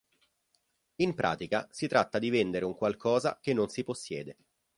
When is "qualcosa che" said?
2.75-3.53